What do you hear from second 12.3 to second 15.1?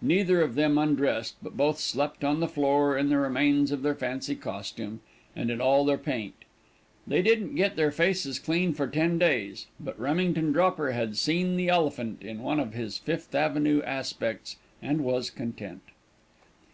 one of his Fifth Avenue aspects, and